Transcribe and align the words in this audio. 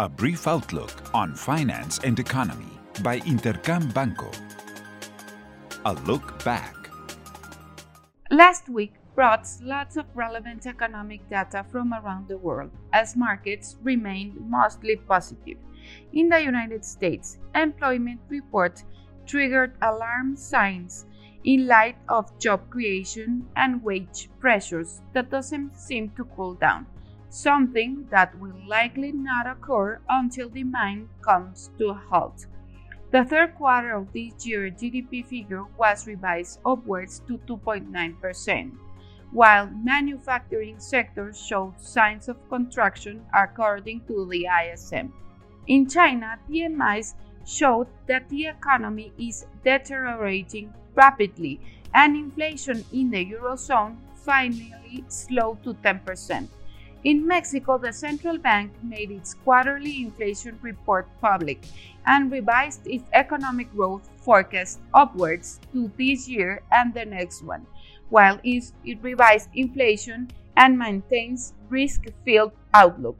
A 0.00 0.08
brief 0.08 0.46
outlook 0.46 0.92
on 1.12 1.34
finance 1.34 1.98
and 2.04 2.20
economy 2.20 2.70
by 3.02 3.18
Intercam 3.18 3.92
Banco. 3.92 4.30
A 5.86 5.94
look 6.06 6.44
back. 6.44 6.76
Last 8.30 8.68
week 8.68 8.94
brought 9.16 9.48
lots 9.60 9.96
of 9.96 10.06
relevant 10.14 10.68
economic 10.68 11.28
data 11.28 11.66
from 11.72 11.92
around 11.92 12.28
the 12.28 12.38
world 12.38 12.70
as 12.92 13.16
markets 13.16 13.74
remained 13.82 14.36
mostly 14.48 14.94
positive. 14.94 15.58
In 16.12 16.28
the 16.28 16.40
United 16.44 16.84
States, 16.84 17.38
employment 17.56 18.20
report 18.28 18.84
triggered 19.26 19.72
alarm 19.82 20.36
signs 20.36 21.06
in 21.42 21.66
light 21.66 21.96
of 22.08 22.38
job 22.38 22.70
creation 22.70 23.48
and 23.56 23.82
wage 23.82 24.30
pressures 24.38 25.00
that 25.12 25.28
doesn't 25.28 25.74
seem 25.74 26.10
to 26.10 26.24
cool 26.36 26.54
down 26.54 26.86
something 27.30 28.06
that 28.10 28.38
will 28.38 28.56
likely 28.66 29.12
not 29.12 29.46
occur 29.46 30.00
until 30.08 30.48
demand 30.48 31.08
comes 31.22 31.70
to 31.78 31.90
a 31.90 31.94
halt. 31.94 32.46
The 33.10 33.24
third 33.24 33.54
quarter 33.54 33.94
of 33.94 34.12
this 34.12 34.46
year 34.46 34.70
GDP 34.70 35.24
figure 35.24 35.64
was 35.78 36.06
revised 36.06 36.60
upwards 36.64 37.22
to 37.26 37.38
2.9%, 37.38 38.72
while 39.32 39.66
manufacturing 39.66 40.78
sectors 40.78 41.40
showed 41.40 41.80
signs 41.80 42.28
of 42.28 42.36
contraction 42.48 43.24
according 43.34 44.02
to 44.08 44.26
the 44.28 44.46
ISM. 44.46 45.12
In 45.66 45.88
China, 45.88 46.38
PMIs 46.48 47.14
showed 47.46 47.88
that 48.06 48.28
the 48.28 48.46
economy 48.46 49.12
is 49.18 49.46
deteriorating 49.64 50.72
rapidly 50.94 51.60
and 51.94 52.16
inflation 52.16 52.84
in 52.92 53.10
the 53.10 53.24
Eurozone 53.24 53.96
finally 54.16 55.04
slowed 55.08 55.62
to 55.64 55.72
10%. 55.74 56.48
In 57.04 57.26
Mexico, 57.26 57.78
the 57.78 57.92
central 57.92 58.38
bank 58.38 58.72
made 58.82 59.12
its 59.12 59.34
quarterly 59.34 60.02
inflation 60.02 60.58
report 60.62 61.06
public 61.20 61.64
and 62.06 62.32
revised 62.32 62.86
its 62.86 63.04
economic 63.12 63.72
growth 63.72 64.08
forecast 64.18 64.80
upwards 64.92 65.60
to 65.72 65.92
this 65.96 66.28
year 66.28 66.60
and 66.72 66.92
the 66.92 67.04
next 67.04 67.44
one, 67.44 67.66
while 68.08 68.40
it 68.42 68.98
revised 69.00 69.48
inflation 69.54 70.28
and 70.56 70.76
maintains 70.76 71.54
risk-filled 71.68 72.52
outlook. 72.74 73.16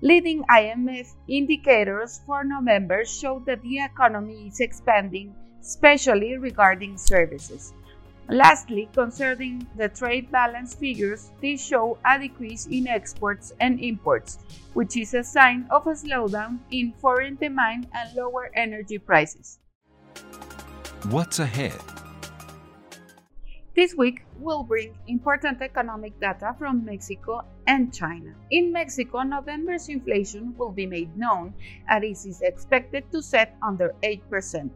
Leading 0.00 0.44
IMEF 0.44 1.12
indicators 1.26 2.20
for 2.24 2.44
November 2.44 3.04
show 3.04 3.42
that 3.46 3.60
the 3.62 3.80
economy 3.80 4.46
is 4.46 4.60
expanding, 4.60 5.34
especially 5.60 6.36
regarding 6.36 6.96
services. 6.96 7.72
Lastly, 8.28 8.90
concerning 8.92 9.66
the 9.74 9.88
trade 9.88 10.30
balance 10.30 10.74
figures, 10.74 11.32
they 11.40 11.56
show 11.56 11.96
a 12.04 12.18
decrease 12.18 12.66
in 12.66 12.86
exports 12.86 13.54
and 13.58 13.80
imports, 13.80 14.38
which 14.74 14.98
is 14.98 15.14
a 15.14 15.24
sign 15.24 15.66
of 15.70 15.86
a 15.86 15.96
slowdown 15.96 16.58
in 16.70 16.92
foreign 17.00 17.36
demand 17.36 17.88
and 17.94 18.14
lower 18.14 18.50
energy 18.52 18.98
prices. 18.98 19.58
What's 21.08 21.38
ahead? 21.38 21.80
This 23.74 23.94
week 23.94 24.26
will 24.36 24.62
bring 24.62 24.92
important 25.06 25.62
economic 25.62 26.20
data 26.20 26.54
from 26.58 26.84
Mexico 26.84 27.46
and 27.66 27.94
China. 27.94 28.34
In 28.50 28.72
Mexico, 28.72 29.22
November's 29.22 29.88
inflation 29.88 30.54
will 30.58 30.72
be 30.72 30.84
made 30.84 31.16
known 31.16 31.54
and 31.88 32.04
it 32.04 32.18
is 32.26 32.42
expected 32.42 33.10
to 33.10 33.22
set 33.22 33.56
under 33.62 33.94
8%. 34.02 34.68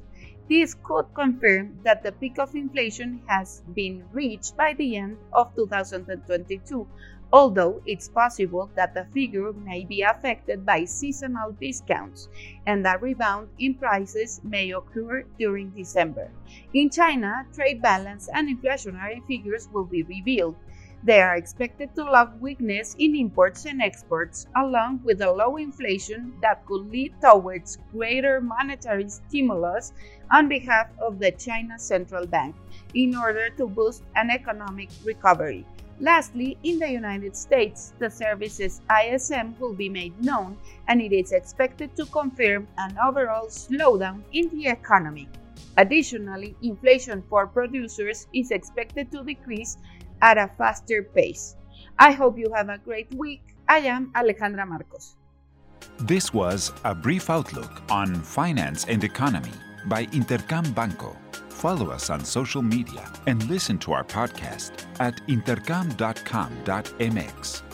This 0.48 0.74
could 0.74 1.06
confirm 1.14 1.80
that 1.84 2.02
the 2.02 2.12
peak 2.12 2.38
of 2.38 2.54
inflation 2.54 3.22
has 3.26 3.62
been 3.74 4.04
reached 4.12 4.56
by 4.56 4.74
the 4.74 4.96
end 4.96 5.16
of 5.32 5.54
2022, 5.54 6.86
although 7.32 7.80
it's 7.86 8.08
possible 8.08 8.70
that 8.74 8.92
the 8.94 9.06
figure 9.06 9.52
may 9.52 9.84
be 9.84 10.02
affected 10.02 10.66
by 10.66 10.84
seasonal 10.84 11.52
discounts 11.52 12.28
and 12.66 12.86
a 12.86 12.98
rebound 12.98 13.48
in 13.58 13.74
prices 13.74 14.40
may 14.44 14.70
occur 14.72 15.24
during 15.38 15.70
December. 15.70 16.30
In 16.74 16.90
China, 16.90 17.46
trade 17.54 17.80
balance 17.80 18.28
and 18.32 18.48
inflationary 18.48 19.26
figures 19.26 19.68
will 19.72 19.86
be 19.86 20.02
revealed. 20.02 20.56
They 21.04 21.20
are 21.20 21.34
expected 21.34 21.96
to 21.96 22.04
log 22.04 22.40
weakness 22.40 22.94
in 22.96 23.16
imports 23.16 23.66
and 23.66 23.82
exports, 23.82 24.46
along 24.54 25.00
with 25.02 25.20
a 25.20 25.32
low 25.32 25.56
inflation 25.56 26.34
that 26.42 26.64
could 26.64 26.92
lead 26.92 27.12
towards 27.20 27.78
greater 27.90 28.40
monetary 28.40 29.08
stimulus 29.08 29.92
on 30.30 30.48
behalf 30.48 30.86
of 31.00 31.18
the 31.18 31.32
China 31.32 31.76
Central 31.76 32.24
Bank 32.24 32.54
in 32.94 33.16
order 33.16 33.50
to 33.50 33.66
boost 33.66 34.04
an 34.14 34.30
economic 34.30 34.90
recovery. 35.04 35.66
Lastly, 35.98 36.56
in 36.62 36.78
the 36.78 36.90
United 36.90 37.34
States, 37.34 37.94
the 37.98 38.08
services 38.08 38.80
ISM 38.88 39.56
will 39.58 39.74
be 39.74 39.88
made 39.88 40.14
known 40.22 40.56
and 40.86 41.02
it 41.02 41.12
is 41.12 41.32
expected 41.32 41.96
to 41.96 42.06
confirm 42.06 42.68
an 42.78 42.96
overall 43.04 43.46
slowdown 43.48 44.22
in 44.32 44.48
the 44.50 44.68
economy. 44.68 45.28
Additionally, 45.76 46.54
inflation 46.62 47.22
for 47.28 47.46
producers 47.46 48.26
is 48.32 48.50
expected 48.50 49.10
to 49.10 49.24
decrease 49.24 49.78
at 50.22 50.38
a 50.38 50.48
faster 50.56 51.02
pace. 51.02 51.56
I 51.98 52.12
hope 52.12 52.38
you 52.38 52.50
have 52.54 52.70
a 52.70 52.78
great 52.78 53.12
week. 53.14 53.42
I 53.68 53.78
am 53.78 54.12
Alejandra 54.14 54.66
Marcos. 54.66 55.16
This 55.98 56.32
was 56.32 56.72
a 56.84 56.94
brief 56.94 57.28
outlook 57.28 57.82
on 57.90 58.22
finance 58.22 58.86
and 58.88 59.04
economy 59.04 59.52
by 59.86 60.06
Intercam 60.06 60.74
Banco. 60.74 61.14
Follow 61.48 61.90
us 61.90 62.08
on 62.10 62.24
social 62.24 62.62
media 62.62 63.08
and 63.26 63.48
listen 63.48 63.78
to 63.78 63.92
our 63.92 64.04
podcast 64.04 64.72
at 65.00 65.16
intercam.com.mx. 65.28 67.71